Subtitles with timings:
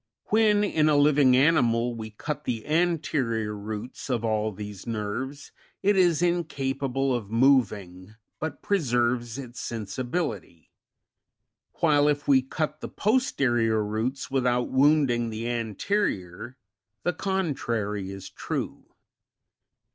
[0.31, 5.51] When in a living animal we cut the anterior roots of all these nerves,
[5.83, 10.71] it is incapable of moving, but preserves its sensibility;
[11.81, 16.57] while if we cut the posterior roots without wounding the anterior,
[17.03, 18.85] the con trary is true.